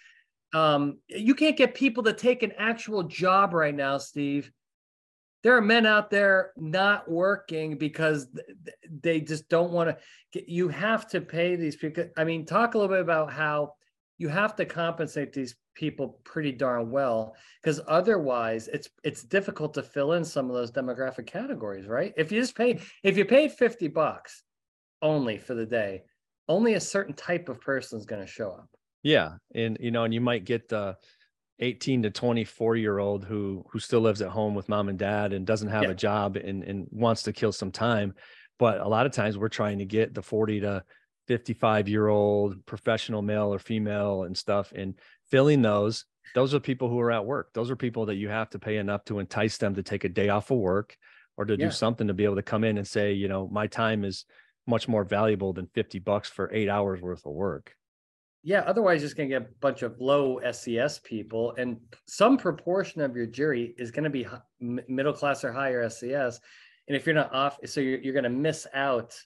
[0.54, 4.52] Um, you can't get people to take an actual job right now, Steve.
[5.46, 8.28] There are men out there not working because
[8.90, 9.96] they just don't want
[10.34, 13.72] to you have to pay these people i mean talk a little bit about how
[14.18, 19.84] you have to compensate these people pretty darn well because otherwise it's it's difficult to
[19.84, 22.14] fill in some of those demographic categories right?
[22.18, 24.44] If you just pay if you paid 50 bucks
[25.02, 26.04] only for the day
[26.48, 28.70] only a certain type of person is going to show up.
[29.04, 30.96] Yeah and you know and you might get the
[31.60, 35.32] 18 to 24 year old who who still lives at home with mom and dad
[35.34, 35.90] and doesn't have Yeah.
[35.92, 38.14] a job and and wants to kill some time
[38.60, 40.84] but a lot of times we're trying to get the 40 to
[41.28, 44.96] 55 year old professional male or female and stuff and
[45.30, 48.50] filling those those are people who are at work those are people that you have
[48.50, 50.98] to pay enough to entice them to take a day off of work
[51.38, 51.66] or to Yeah.
[51.68, 54.26] do something to be able to come in and say you know my time is
[54.68, 57.76] much more valuable than 50 bucks for 8 hours worth of work
[58.46, 63.02] Yeah, otherwise you're just gonna get a bunch of low SES people, and some proportion
[63.02, 64.28] of your jury is gonna be
[64.60, 66.40] middle class or higher SES.
[66.88, 69.20] And if you're not off, so you're, you're gonna miss out,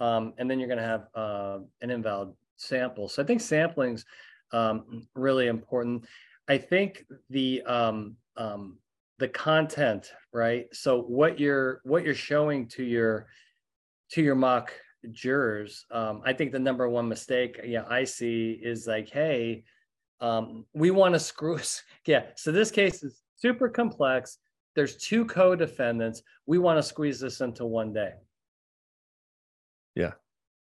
[0.00, 3.08] um, and then you're gonna have uh, an invalid sample.
[3.08, 4.04] So I think sampling's
[4.50, 6.04] um, really important.
[6.48, 8.78] I think the um, um,
[9.20, 10.66] the content, right?
[10.72, 13.28] So what you're what you're showing to your
[14.10, 14.72] to your mock
[15.12, 19.64] jurors um, i think the number one mistake yeah i see is like hey
[20.18, 24.38] um, we want to screw us yeah so this case is super complex
[24.76, 28.12] there's two co-defendants we want to squeeze this into one day.
[29.96, 30.12] Yeah.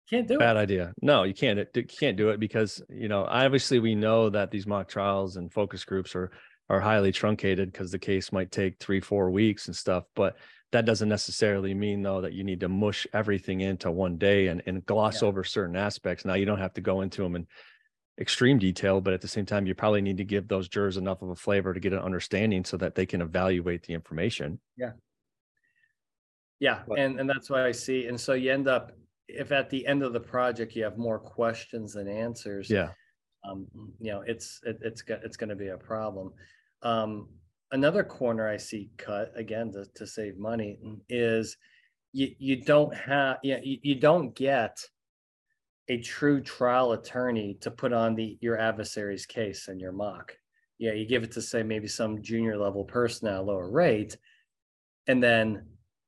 [0.09, 0.61] can't do bad it.
[0.61, 0.95] idea.
[1.03, 4.67] No you can't you can't do it because you know obviously we know that these
[4.67, 6.33] mock trials and focus groups are
[6.71, 10.37] are highly truncated because the case might take three four weeks and stuff but
[10.73, 14.63] that doesn't necessarily mean though that you need to mush everything into one day and,
[14.67, 15.29] and gloss Yeah.
[15.29, 17.47] over certain aspects now you don't have to go into them in
[18.21, 21.23] extreme detail but at the same time you probably need to give those jurors enough
[21.23, 24.59] of a flavor to get an understanding so that they can evaluate the information
[26.59, 28.93] yeah But- and and that's what i see and so you end up
[29.29, 32.91] if at the end of the project you have more questions than answers yeah
[33.49, 33.67] um,
[33.99, 36.31] you know, it's it, it's it's going to be a problem.
[36.83, 37.31] Um,
[37.73, 41.57] another corner I see cut again to, to save money mm, is
[42.13, 44.81] you you don't have yeah you, you don't get
[45.89, 50.37] a true trial attorney to put on the your adversary's case in your mock.
[50.79, 54.17] Yeah, you give it to say maybe some junior level person at a lower rate,
[55.09, 55.67] and then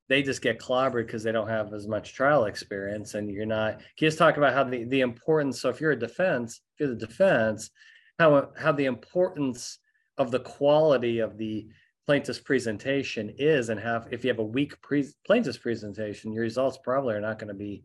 [0.08, 3.78] they just get clobbered because they don't have as much trial experience and you're not
[3.78, 6.80] can you just talk about how the, the importance so if you're a defense if
[6.80, 7.70] you're the defense
[8.18, 9.78] how how the importance
[10.18, 11.68] of the quality of the
[12.06, 16.78] plaintiff's presentation is and have if you have a weak pre, plaintiff's presentation your results
[16.82, 17.84] probably are not going to be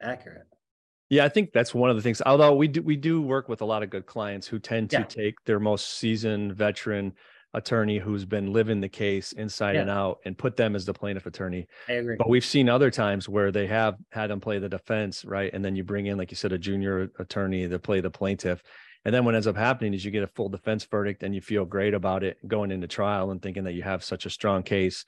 [0.00, 0.46] accurate
[1.10, 2.22] Yeah, I think that's one of the things.
[2.24, 4.98] Although we do we do work with a lot of good clients who tend to
[4.98, 5.04] Yeah.
[5.04, 7.12] take their most seasoned veteran
[7.52, 9.80] attorney who's been living the case inside Yeah.
[9.82, 11.66] and out and put them as the plaintiff attorney.
[11.88, 15.24] i agree But we've seen other times where they have had them play the defense,
[15.24, 15.52] right?
[15.52, 18.62] And then you bring in, like you said, a junior attorney to play the plaintiff.
[19.04, 21.40] And then what ends up happening is you get a full defense verdict and you
[21.40, 24.62] feel great about it going into trial and thinking that you have such a strong
[24.62, 25.04] case.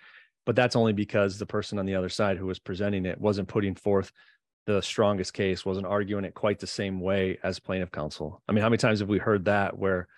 [0.46, 3.48] But that's only because the person on the other side who was presenting it wasn't
[3.48, 4.12] putting forth
[4.66, 8.42] the strongest case, wasn't arguing it quite the same way as plaintiff counsel.
[8.48, 10.08] I mean, how many times have we heard that where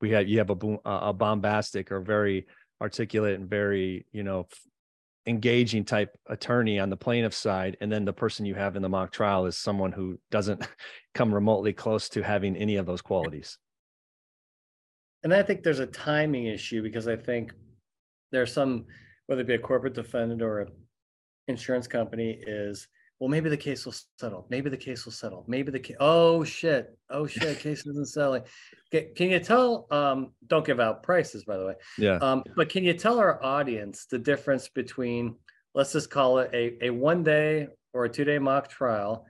[0.00, 2.46] we have you have a a bombastic or very
[2.80, 4.46] articulate and very, you know,
[5.26, 8.88] engaging type attorney on the plaintiff side and then the person you have in the
[8.88, 10.66] mock trial is someone who doesn't
[11.14, 13.58] come remotely close to having any of those qualities.
[15.22, 17.52] And I think there's a timing issue because I think
[18.32, 18.86] there's some,
[19.26, 20.68] whether it be a corporate defendant or an
[21.48, 22.88] insurance company, is
[23.20, 24.46] well, maybe the case will settle.
[24.48, 25.44] Maybe the case will settle.
[25.46, 25.96] Maybe the case.
[26.00, 26.96] Oh shit!
[27.10, 27.58] Oh shit!
[27.60, 28.42] Case isn't settling.
[28.90, 29.86] Can, you tell?
[29.90, 31.74] Um, don't give out prices, by the way.
[31.98, 35.36] yeah Um, but can you tell our audience the difference between,
[35.74, 39.26] let's just call it a, a one day or a two day mock trial,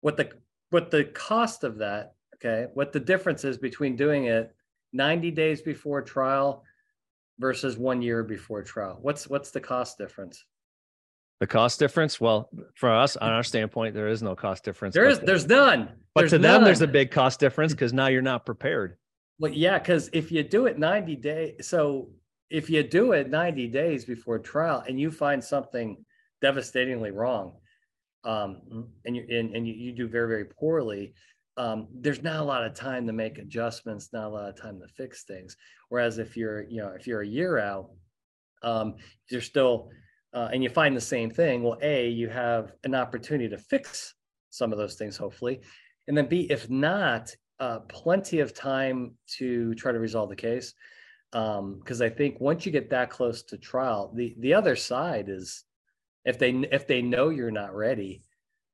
[0.00, 0.28] what the
[0.70, 4.52] what the cost of that, okay, what the difference is between doing it
[4.92, 6.64] 90 days before trial
[7.38, 8.98] versus one year before trial?
[9.00, 10.44] What's what's the cost difference?
[11.42, 15.08] The cost difference well for us on our standpoint there is no cost difference There
[15.08, 15.88] is the- there's none.
[16.14, 18.96] but There's to them there's a big cost difference because now you're not prepared
[19.40, 22.10] Well, yeah, because if you do it 90 days, so
[22.48, 26.04] if you do it 90 days before trial and you find something
[26.40, 27.56] devastatingly wrong,
[28.22, 31.12] um, and you and, and you, you do very, very poorly,
[31.56, 34.78] um, there's not a lot of time to make adjustments, not a lot of time
[34.80, 35.56] to fix things.
[35.88, 37.90] Whereas if you're, you know, if you're a year out,
[38.62, 38.94] um,
[39.28, 39.90] you're still
[40.34, 44.14] uh, and you find the same thing, well, A, you have an opportunity to fix
[44.50, 45.60] some of those things, hopefully.
[46.08, 50.74] And then B, if not, uh, plenty of time to try to resolve the case.
[51.32, 55.28] Um, because I think once you get that close to trial, the the other side
[55.28, 55.64] is
[56.24, 58.22] if they if they know you're not ready,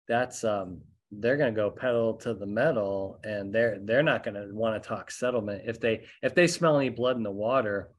[0.08, 4.34] that's um they're going to go pedal to the metal and they're they're not going
[4.34, 7.90] to want to talk settlement if they if they smell any blood in the water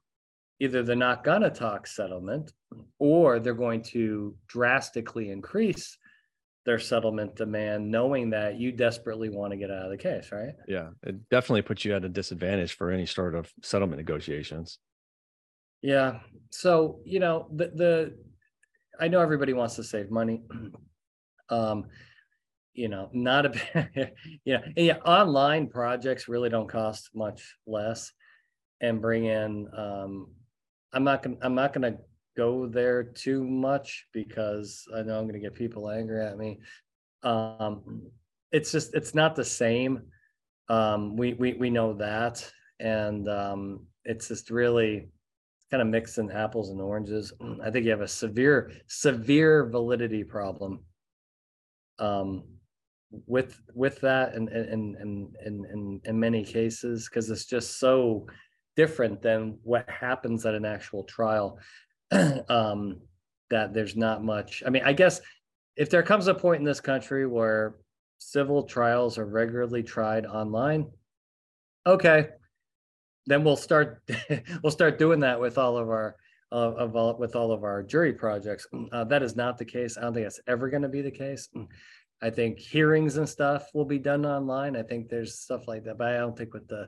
[0.60, 2.52] either they're not going to talk settlement
[3.00, 5.98] or they're going to drastically increase
[6.65, 10.54] their settlement demand knowing that you desperately want to get out of the case right
[10.67, 14.78] Yeah, it definitely puts you at a disadvantage for any sort of settlement negotiations.
[15.82, 16.19] yeah
[16.52, 18.17] so you know the the
[19.00, 20.41] i know everybody wants to save money
[21.50, 21.86] um
[22.74, 24.13] you know not a bit
[24.45, 28.12] you know and yeah online projects really don't cost much less
[28.82, 30.28] and bring in um
[30.93, 31.97] i'm not gonna i'm not gonna
[32.38, 36.60] go there too much because i know i'm gonna get people angry at me.
[37.23, 38.10] Um
[38.52, 40.02] it's just it's not the same.
[40.69, 42.49] Um we we, we know that.
[42.80, 45.10] And um it's just really
[45.69, 47.34] kind of mixing apples and oranges.
[47.63, 50.80] I think you have a severe severe validity problem
[51.99, 52.43] um
[53.28, 58.25] with with that and and and in in in many cases because it's just so
[58.80, 61.60] different than what happens at an actual trial
[62.48, 62.98] um
[63.50, 65.20] that there's not much i mean i guess
[65.76, 67.76] if there comes a point in this country where
[68.20, 70.89] civil trials are regularly tried online
[71.86, 72.30] okay
[73.26, 74.02] then we'll start
[74.63, 76.15] we'll start doing that with all of our
[76.54, 78.65] uh, of all with all of our jury projects.
[78.92, 79.98] Uh, that is not the case.
[79.98, 81.48] I don't think that's ever going to be the case.
[82.24, 84.76] I think hearings and stuff will be done online.
[84.76, 86.88] I think there's stuff like that, but I don't think with the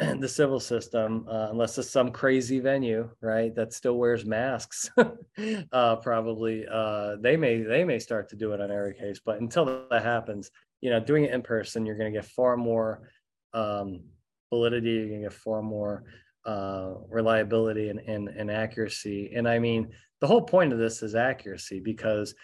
[0.20, 4.90] the civil system, uh, unless it's some crazy venue, right, that still wears masks,
[5.72, 9.20] uh, probably uh, they may they may start to do it on every case.
[9.24, 12.56] But until that happens, you know, doing it in person, you're going to get far
[12.56, 13.10] more
[13.52, 14.04] um,
[14.50, 14.90] validity.
[14.90, 16.04] You're going to get far more
[16.46, 19.32] uh, reliability and, and and accuracy.
[19.34, 19.90] And I mean,
[20.22, 22.34] the whole point of this is accuracy because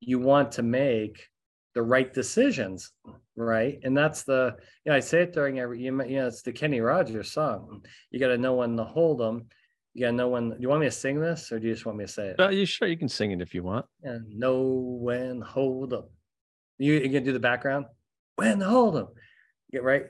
[0.00, 1.28] you want to make
[1.74, 2.92] the right decisions,
[3.36, 3.78] right?
[3.82, 6.80] And that's the, you know, I say it during every, you know, it's the Kenny
[6.80, 7.84] Rogers song.
[8.10, 9.46] You got to know when to hold them.
[9.92, 10.50] You got to know when.
[10.50, 12.28] Do you want me to sing this, or do you just want me to say
[12.28, 12.40] it?
[12.40, 13.86] Uh, you sure you can sing it if you want.
[14.04, 14.62] Yeah, know
[15.00, 16.04] when hold them.
[16.78, 17.86] You you gonna do the background?
[18.34, 19.08] When to hold them.
[19.70, 20.06] Get right.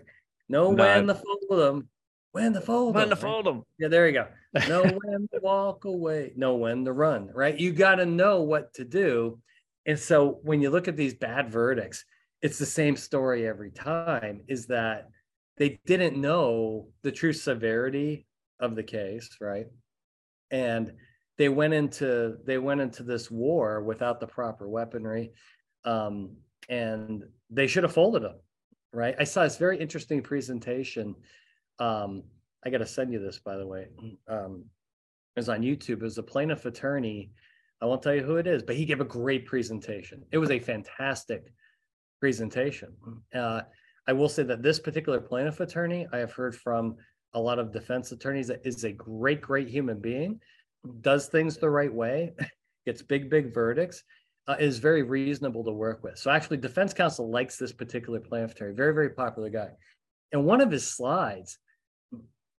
[0.48, 1.88] Know No, when to fold them.
[2.32, 3.16] When to fold When them.
[3.18, 3.62] to fold them.
[3.78, 4.26] Yeah, there you go.
[4.68, 6.32] Know when to walk away.
[6.34, 7.58] Know when to run, right?
[7.58, 9.38] You got to know what to do.
[9.86, 12.04] And so when you look at these bad verdicts,
[12.42, 15.10] it's the same story every time is that
[15.56, 18.26] they didn't know the true severity
[18.60, 19.66] of the case, right?
[20.50, 20.92] And
[21.36, 25.32] they went into they went into this war without the proper weaponry.
[25.84, 26.36] Um,
[26.68, 28.36] and they should have folded them,
[28.92, 29.14] right?
[29.18, 31.14] I saw this very interesting presentation
[31.78, 32.22] um
[32.64, 33.86] i gotta send you this by the way
[34.28, 34.64] um
[35.36, 37.30] it was on youtube it was a plaintiff attorney
[37.84, 40.24] i won't tell you who it is but he gave a great presentation.
[40.32, 41.52] It was a fantastic
[42.20, 42.90] presentation.
[43.34, 43.62] Uh
[44.08, 46.96] i will say that this particular plaintiff attorney i have heard from
[47.34, 50.40] a lot of defense attorneys that is a great great human being
[51.00, 52.32] does things the right way
[52.86, 54.02] gets big big verdicts
[54.46, 56.18] uh, is very reasonable to work with.
[56.18, 59.70] So actually defense counsel likes this particular plaintiff attorney very very popular guy.
[60.32, 61.58] And one of his slides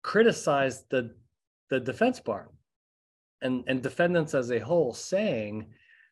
[0.01, 1.15] criticized the
[1.69, 2.49] the defense bar
[3.45, 5.65] and and defendants as a whole saying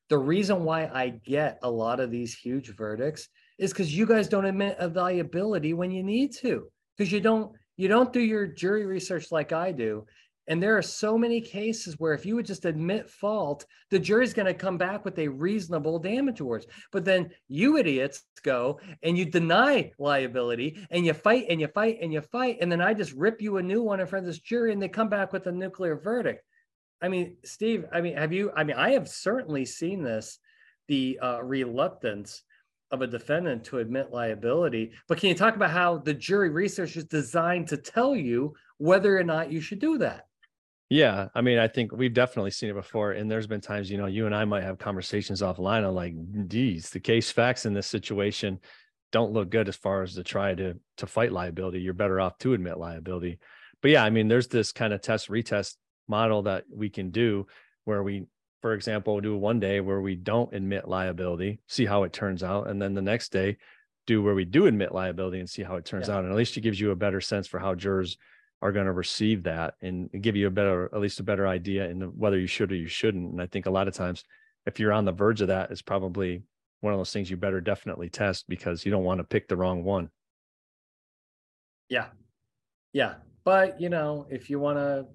[0.10, 3.28] the reason why i get a lot of these huge verdicts
[3.60, 6.68] is because you guys don't admit a liability when you need to
[6.98, 10.06] because you don't you don't do your jury research like i do.
[10.50, 14.34] And there are so many cases where if you would just admit fault the jury's
[14.34, 16.66] going to come back with a reasonable damage award.
[16.92, 21.98] but then you idiots go and you deny liability and you fight and you fight
[22.02, 22.58] and you fight.
[22.60, 24.82] And then i just rip you a new one in front of this jury and
[24.82, 26.44] they come back with a nuclear verdict
[27.04, 30.40] i mean steve i mean have you i mean i have certainly seen this
[30.88, 32.44] the uh, reluctance
[32.92, 36.98] of a defendant to admit liability but can you talk about how the jury research
[36.98, 40.26] is designed to tell you whether or not you should do that
[40.90, 43.98] Yeah, I mean, I think we've definitely seen it before, and there's been times, you
[43.98, 46.14] know, you and I might have conversations offline on like,
[46.48, 48.60] geez, the case facts in this situation
[49.14, 51.80] don't look good as far as to try to to fight liability.
[51.80, 53.40] You're better off to admit liability.
[53.82, 55.76] But yeah, I mean, there's this kind of test retest
[56.08, 57.48] model that we can do
[57.86, 58.26] where we,
[58.62, 62.70] for example, do one day where we don't admit liability, see how it turns out,
[62.70, 63.58] and then the next day
[64.06, 66.16] do where we do admit liability and see how it turns Yeah.
[66.16, 66.24] out.
[66.24, 68.18] And at least it gives you a better sense for how jurors
[68.62, 71.90] are going to receive that and give you a better, at least a better idea
[71.90, 73.32] in whether you should or you shouldn't.
[73.32, 74.24] And I think a lot of times,
[74.66, 76.44] if you're on the verge of that, it's probably
[76.80, 79.58] one of those things you better definitely test because you don't want to pick the
[79.58, 80.10] wrong one.
[81.90, 82.08] Yeah.
[82.94, 83.16] Yeah.
[83.44, 85.08] But, you know, if you want to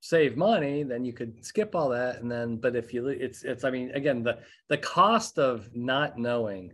[0.00, 2.20] save money, then you could skip all that.
[2.20, 4.38] And then, but if you, it's, it's, I mean, again, the,
[4.68, 6.72] the cost of not knowing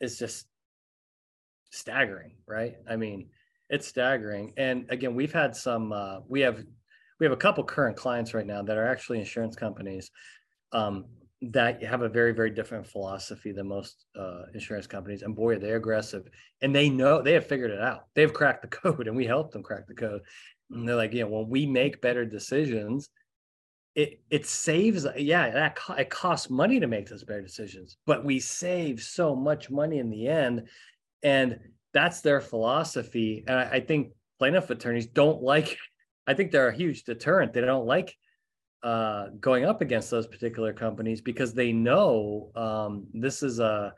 [0.00, 0.46] is just
[1.70, 2.76] staggering, right?
[2.88, 3.30] I mean,
[3.70, 4.52] it's staggering.
[4.56, 6.62] And again, we've had some, uh, we have,
[7.20, 10.10] we have a couple current clients right now that are actually insurance companies
[10.72, 11.06] um,
[11.40, 15.22] that have a very, very different philosophy than most uh, insurance companies.
[15.22, 16.28] And boy, are they aggressive
[16.62, 18.06] and they know they have figured it out.
[18.14, 20.22] They've cracked the code and we helped them crack the code.
[20.70, 23.08] And they're like, know, when we make better decisions,
[23.94, 25.06] it it saves.
[25.16, 29.34] Yeah, that co- it costs money to make those better decisions, but we save so
[29.34, 30.68] much money in the end,
[31.22, 31.58] and
[31.92, 33.44] that's their philosophy.
[33.46, 35.76] And I, I think plaintiff attorneys don't like.
[36.26, 37.52] I think they're a huge deterrent.
[37.52, 38.14] They don't like
[38.82, 43.94] uh, going up against those particular companies because they know um, this is a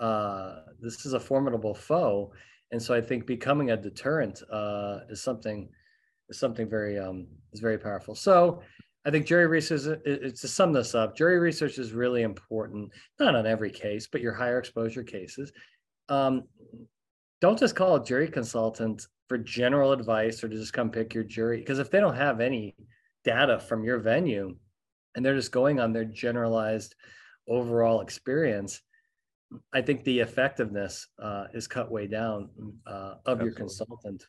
[0.00, 2.32] uh, this is a formidable foe,
[2.72, 5.68] and so I think becoming a deterrent uh, is something
[6.28, 8.14] is something very um, is very powerful.
[8.14, 8.62] So
[9.06, 13.34] I think jury research, is, to sum this up, jury research is really important, not
[13.34, 15.52] on every case, but your higher exposure cases.
[16.08, 16.44] Um,
[17.40, 21.24] don't just call a jury consultant for general advice or to just come pick your
[21.24, 22.74] jury, because if they don't have any
[23.24, 24.56] data from your venue
[25.14, 26.94] and they're just going on their generalized
[27.46, 28.80] overall experience,
[29.72, 32.48] I think the effectiveness uh, is cut way down
[32.86, 33.44] uh, of Absolutely.
[33.44, 34.26] your consultant.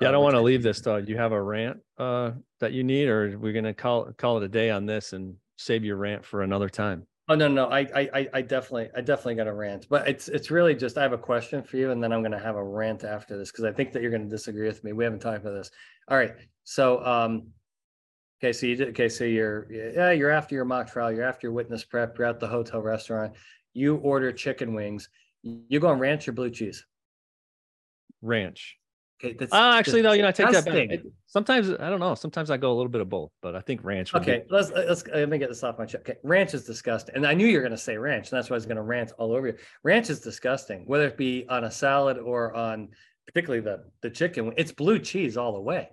[0.00, 1.00] Yeah, I don't want to leave this though.
[1.00, 4.42] Do you have a rant uh, that you need, or we're gonna call call it
[4.42, 7.06] a day on this and save your rant for another time?
[7.28, 10.50] Oh no, no, I I I definitely I definitely got a rant, but it's it's
[10.50, 13.02] really just I have a question for you, and then I'm gonna have a rant
[13.02, 14.92] after this because I think that you're gonna disagree with me.
[14.92, 15.70] We haven't talked about this.
[16.08, 17.48] All right, so um,
[18.38, 21.46] okay, so you did, okay, so you're yeah you're after your mock trial, you're after
[21.46, 23.32] your witness prep, you're at the hotel restaurant,
[23.72, 25.08] you order chicken wings,
[25.42, 26.84] you go on ranch or blue cheese?
[28.20, 28.76] Ranch.
[29.22, 31.00] Okay, that's uh, actually no, you know, I take that back.
[31.26, 32.14] sometimes I don't know.
[32.14, 34.14] Sometimes I go a little bit of both, but I think ranch.
[34.14, 34.44] Okay, be...
[34.50, 36.02] let's let's let me get this off my chest.
[36.08, 38.50] Okay, ranch is disgusting, and I knew you were going to say ranch, and that's
[38.50, 39.54] why I was going to rant all over you.
[39.84, 42.88] Ranch is disgusting, whether it be on a salad or on
[43.26, 44.52] particularly the the chicken.
[44.56, 45.90] It's blue cheese all the way.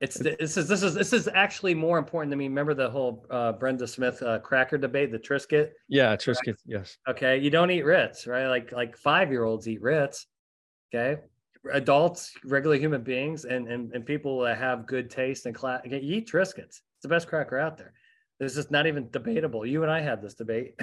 [0.00, 2.48] It's this is this is this is actually more important to me.
[2.48, 5.70] Remember the whole uh, Brenda Smith uh, cracker debate, the Triscuit.
[5.88, 6.48] Yeah, Triscuit.
[6.48, 6.56] Right?
[6.66, 6.98] Yes.
[7.08, 8.46] Okay, you don't eat Ritz, right?
[8.46, 10.26] Like like five year olds eat Ritz.
[10.94, 11.22] Okay,
[11.72, 16.28] adults, regular human beings, and and, and people that have good taste and class, eat
[16.28, 16.80] Triscuits.
[16.80, 17.92] It's the best cracker out there.
[18.38, 19.64] This is not even debatable.
[19.64, 20.74] You and I had this debate,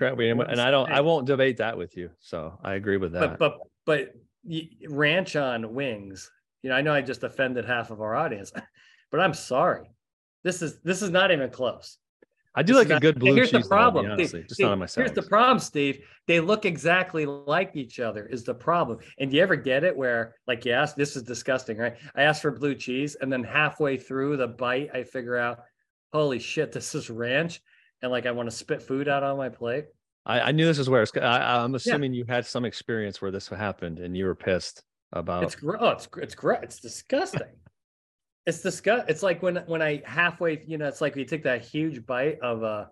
[0.49, 0.91] and I don't.
[0.91, 2.09] I won't debate that with you.
[2.19, 3.37] So I agree with that.
[3.37, 4.13] But but
[4.45, 6.31] but ranch on wings.
[6.63, 8.51] You know, I know I just offended half of our audience,
[9.11, 9.91] but I'm sorry.
[10.43, 11.97] This is this is not even close.
[12.55, 13.63] I do like a good blue here's cheese.
[13.63, 14.05] the problem.
[14.05, 16.05] Honestly, Steve, just Steve, not on my Here's the problem, Steve.
[16.27, 18.27] They look exactly like each other.
[18.27, 18.99] Is the problem?
[19.17, 21.95] And do you ever get it where, like, you ask, this is disgusting, right?
[22.15, 25.63] I asked for blue cheese, and then halfway through the bite, I figure out,
[26.11, 27.59] holy shit, this is ranch,
[28.01, 29.85] and like I want to spit food out on my plate.
[30.25, 31.11] I, I knew this is where it's.
[31.17, 32.19] I, am assuming yeah.
[32.19, 35.43] you had some experience where this happened, and you were pissed about.
[35.43, 35.79] It's gross.
[35.81, 36.59] Oh, it's it's great.
[36.63, 37.49] It's disgusting.
[38.45, 39.09] It's disgust.
[39.09, 42.39] It's like when when I halfway, you know, it's like you take that huge bite
[42.41, 42.89] of a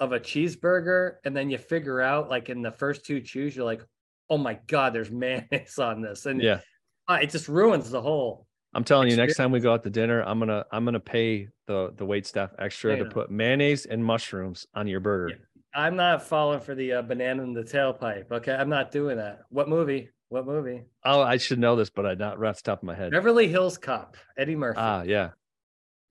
[0.00, 3.64] of a cheeseburger, and then you figure out, like in the first two chews, you're
[3.64, 3.82] like,
[4.30, 6.60] oh my god, there's mayonnaise on this, and yeah,
[7.08, 8.46] uh, it just ruins the whole.
[8.74, 9.16] I'm telling experience.
[9.16, 12.04] you, next time we go out to dinner, I'm gonna I'm gonna pay the the
[12.04, 15.30] wait staff extra to put mayonnaise and mushrooms on your burger.
[15.30, 15.36] Yeah.
[15.74, 18.30] I'm not falling for the uh, banana in the tailpipe.
[18.30, 19.40] Okay, I'm not doing that.
[19.50, 20.08] What movie?
[20.30, 20.84] What movie?
[21.04, 23.12] Oh, I should know this, but I not right off the top of my head.
[23.12, 24.78] Beverly Hills Cop, Eddie Murphy.
[24.80, 25.30] Ah, yeah.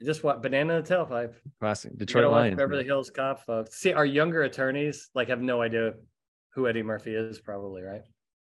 [0.03, 1.33] Just what banana in the tailpipe.
[1.59, 1.95] Classic.
[1.97, 2.57] Detroit Lions.
[2.57, 2.83] Beverly.
[2.83, 3.75] Hills Cop, folks.
[3.75, 5.93] See, our younger attorneys like have no idea
[6.53, 8.01] who Eddie Murphy is, probably, right?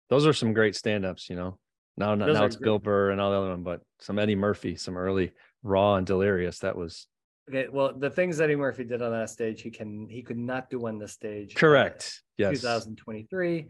[0.09, 1.57] Those are some great stand-ups, you know.
[1.97, 2.65] Now, Those now it's great.
[2.65, 5.31] Bill Burr and all the other one, but some Eddie Murphy, some early
[5.63, 6.59] raw and delirious.
[6.59, 7.07] That was
[7.49, 7.67] okay.
[7.69, 10.87] Well, the things Eddie Murphy did on that stage, he can he could not do
[10.87, 11.55] on the stage.
[11.55, 12.21] Correct.
[12.39, 12.61] Uh, yes.
[12.61, 13.67] 2023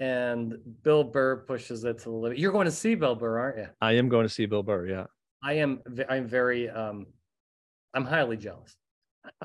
[0.00, 2.38] and Bill Burr pushes it to the limit.
[2.38, 3.66] You're going to see Bill Burr, aren't you?
[3.80, 4.88] I am going to see Bill Burr.
[4.88, 5.06] Yeah.
[5.44, 5.80] I am.
[6.08, 6.68] I'm very.
[6.68, 7.06] Um,
[7.94, 8.76] I'm highly jealous.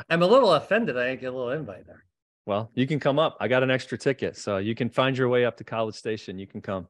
[0.10, 0.98] I'm a little offended.
[0.98, 2.06] I didn't get a little invite there.
[2.46, 3.38] Well, you can come up.
[3.40, 6.38] I got an extra ticket, so you can find your way up to College Station.
[6.38, 6.88] You can come.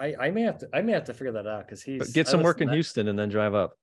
[0.00, 0.68] I, I may have to.
[0.72, 2.74] I may have to figure that out because he's but get some work in that.
[2.74, 3.74] Houston and then drive up.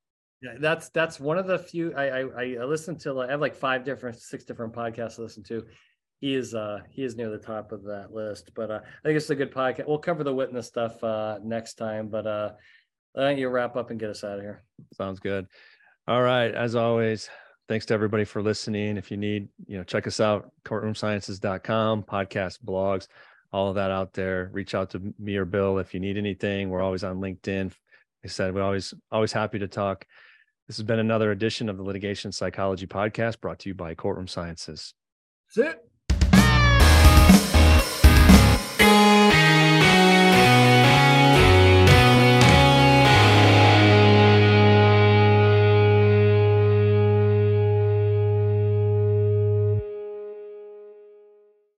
[0.42, 1.94] Yeah, that's that's one of the few.
[1.94, 3.22] I I, I listen to.
[3.22, 5.66] I have like five different, six different podcasts to listen to,
[6.26, 8.50] he is uh he is near the top of that list.
[8.56, 9.88] But uh, I think it's a good podcast.
[9.88, 12.08] We'll cover the witness stuff uh next time.
[12.08, 12.52] But uh
[13.16, 14.64] I think you wrap up and get us out of here.
[14.94, 15.46] Sounds good.
[16.08, 16.54] All right.
[16.54, 17.30] As always,
[17.70, 18.98] thanks to everybody for listening.
[18.98, 23.08] If you need, you know, check us out, courtroomsciences.com, podcast, blogs,
[23.54, 24.50] all of that out there.
[24.52, 26.72] Reach out to me or Bill if you need anything.
[26.72, 27.66] We're always on LinkedIn.
[27.66, 27.74] Like
[28.26, 30.08] I said, we're always always happy to talk.
[30.68, 34.28] This has been another edition of the Litigation Psychology Podcast brought to you by Courtroom
[34.28, 34.96] Sciences.
[35.56, 35.86] That's it.